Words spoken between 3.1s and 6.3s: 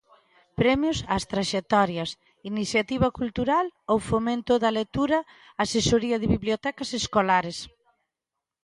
cultural ou fomento da lectura Asesoría de